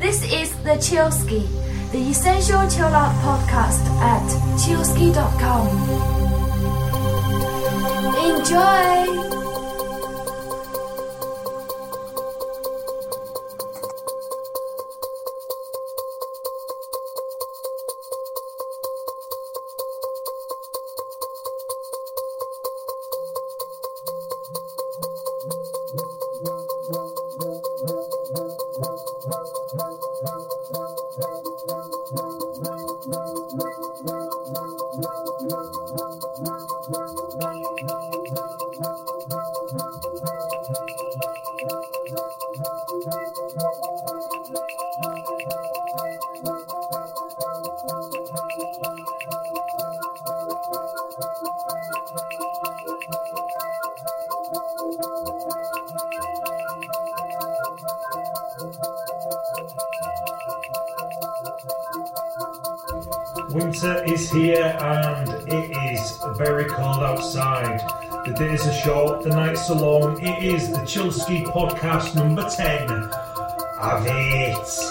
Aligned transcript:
This 0.00 0.22
is 0.32 0.50
the 0.64 0.76
Chillsky, 0.80 1.46
the 1.92 1.98
essential 1.98 2.66
chill 2.70 2.86
out 2.86 3.14
podcast 3.20 3.84
at 4.00 4.24
chillsky.com. 4.56 5.66
Enjoy! 8.24 9.19
Winter 63.52 64.04
is 64.04 64.30
here 64.30 64.76
and 64.80 65.28
it 65.48 65.70
is 65.92 66.22
very 66.36 66.66
cold 66.66 67.02
outside. 67.02 67.80
The 68.24 68.32
days 68.32 68.64
are 68.64 68.72
short, 68.72 69.24
the 69.24 69.30
nights 69.30 69.68
are 69.70 69.76
long. 69.76 70.20
It 70.24 70.44
is 70.44 70.70
the 70.70 70.78
Chillsky 70.78 71.44
podcast 71.46 72.14
number 72.14 72.48
10 72.48 72.90
of 73.80 74.06
it. 74.06 74.89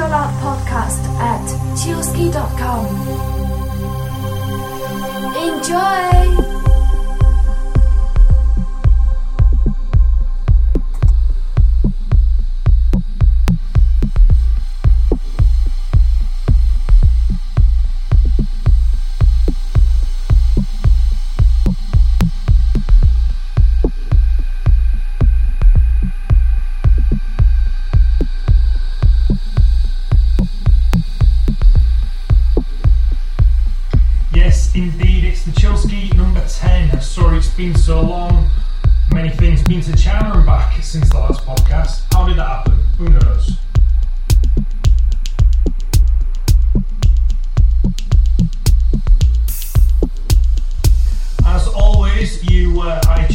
Chill 0.00 0.14
Out 0.14 0.32
podcast 0.40 1.04
at 1.20 1.44
chillsky.com. 1.76 2.86
Enjoy! 5.36 6.59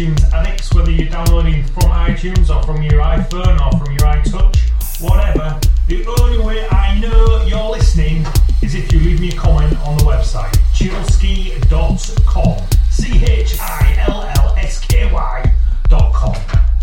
iTunes 0.00 0.32
addicts, 0.32 0.72
whether 0.72 0.90
you're 0.90 1.10
downloading 1.10 1.62
from 1.64 1.90
iTunes 1.90 2.48
or 2.54 2.62
from 2.62 2.82
your 2.82 3.02
iPhone 3.02 3.60
or 3.60 3.78
from 3.78 3.92
your 3.92 4.08
iTouch, 4.08 4.56
whatever, 5.00 5.60
the 5.88 6.06
only 6.20 6.38
way 6.38 6.66
I 6.68 6.98
know 6.98 7.44
you're 7.46 7.70
listening 7.70 8.24
is 8.62 8.74
if 8.74 8.90
you 8.92 9.00
leave 9.00 9.20
me 9.20 9.30
a 9.30 9.36
comment 9.36 9.78
on 9.80 9.98
the 9.98 10.04
website, 10.04 10.52
chillsky.com. 10.72 12.58
C 12.90 13.24
H 13.24 13.58
I 13.60 14.04
L 14.08 14.22
L 14.38 14.54
S 14.56 14.80
K 14.86 15.12
Y.com. 15.12 16.34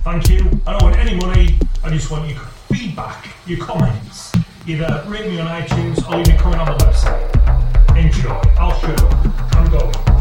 Thank 0.01 0.29
you. 0.29 0.62
I 0.67 0.74
don't 0.74 0.83
want 0.83 0.97
any 0.97 1.15
money, 1.15 1.57
I 1.83 1.89
just 1.89 2.12
want 2.12 2.29
your 2.29 2.39
feedback, 2.71 3.27
your 3.47 3.65
comments. 3.65 4.31
Either 4.67 5.03
rate 5.07 5.27
me 5.27 5.39
on 5.39 5.47
iTunes 5.47 6.07
or 6.07 6.17
leave 6.17 6.27
me 6.27 6.36
a 6.36 6.38
comment 6.38 6.62
on 6.62 6.77
the 6.77 6.83
website. 6.83 7.97
Enjoy. 7.97 8.29
I'll 8.59 8.79
show. 8.79 8.95
I'm 9.57 9.71
going. 9.71 10.16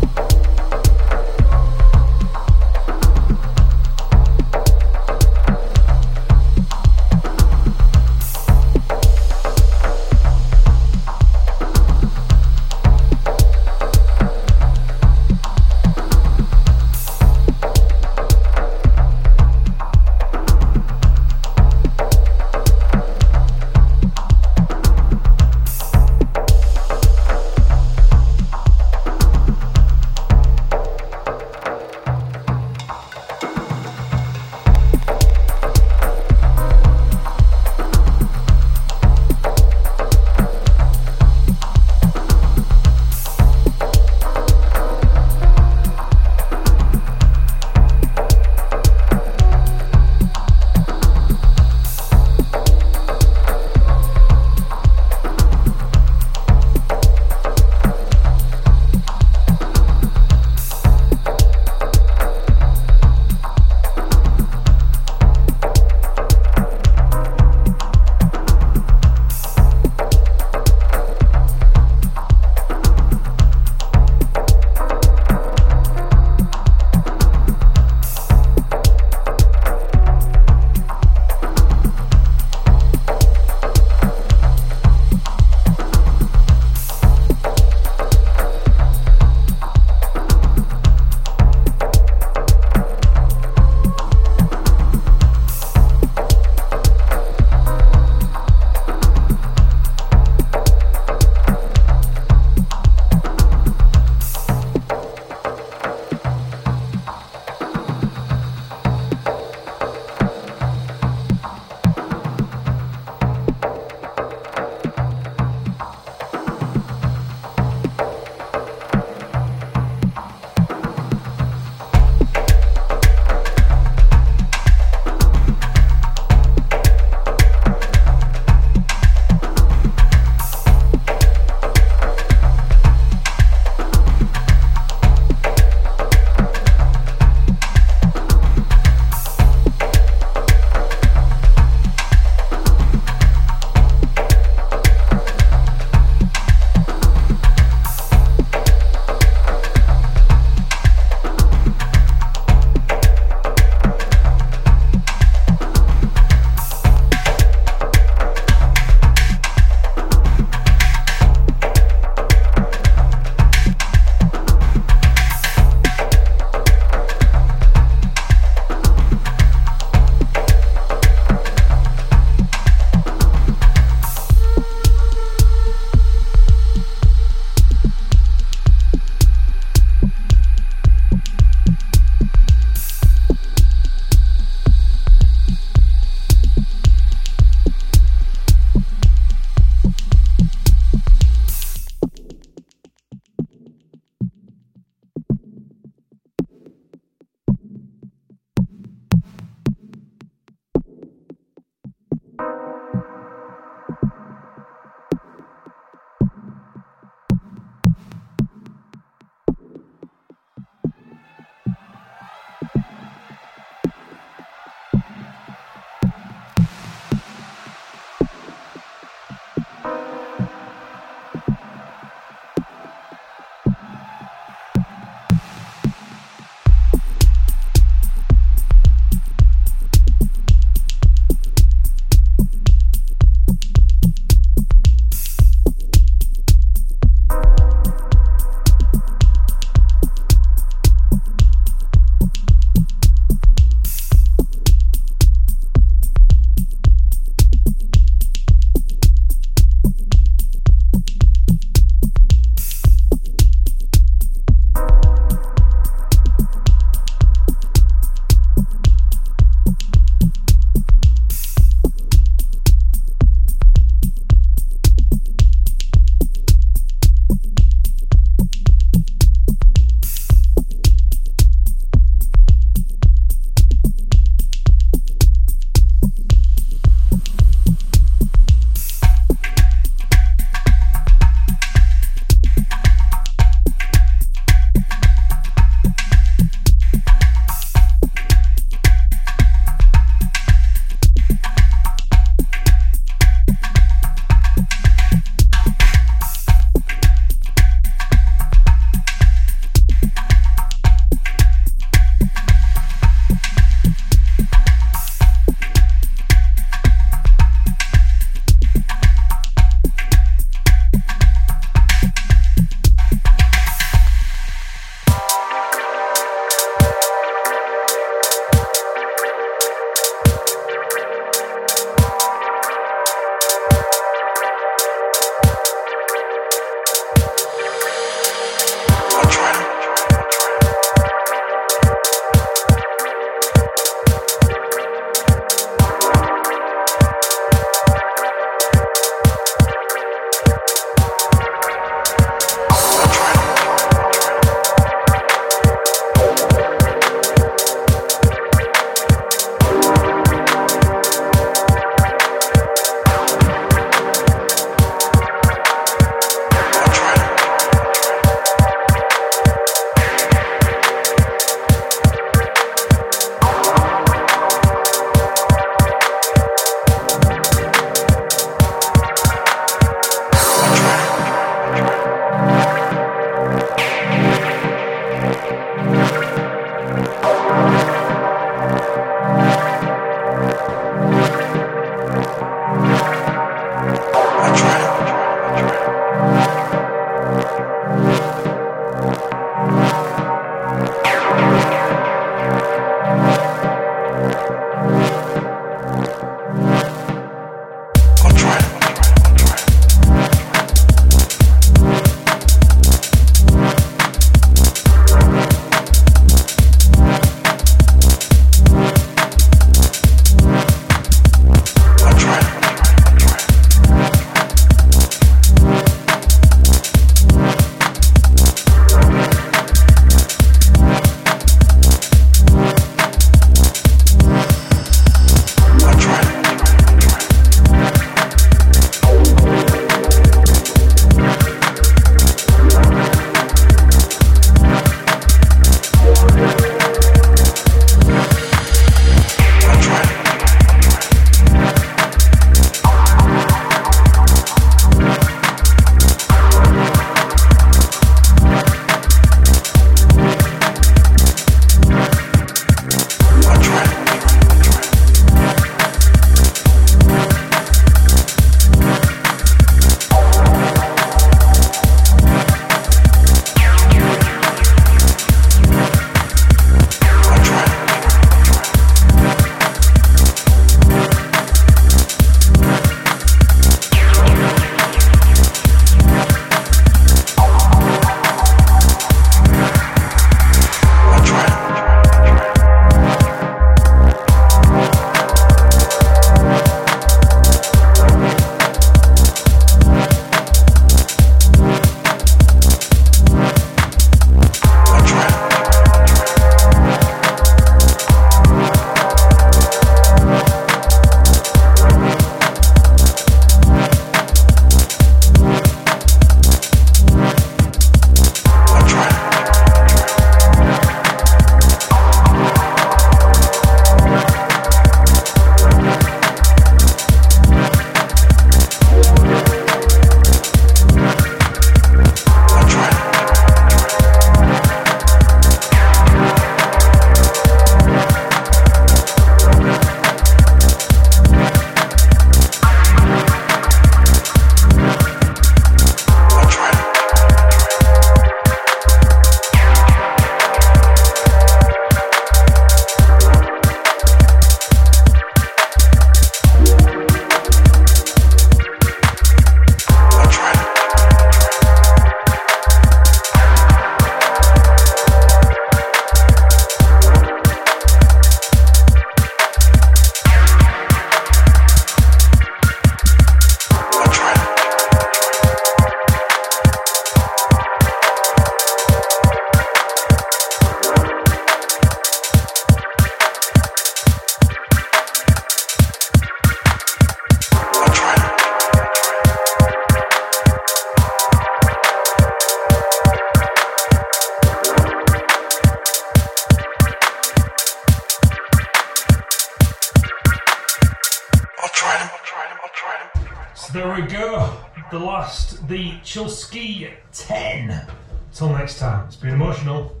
The 596.13 596.91
10. 597.13 597.87
Till 598.33 598.49
next 598.49 598.79
time, 598.79 599.07
it's 599.07 599.15
been 599.15 599.33
emotional. 599.33 600.00